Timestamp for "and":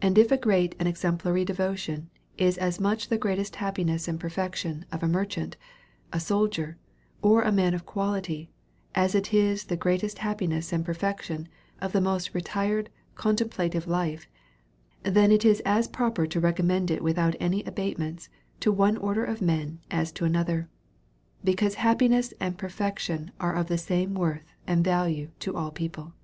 0.00-0.16, 0.78-0.86, 4.06-4.20, 10.72-10.84, 22.38-22.56, 24.68-24.84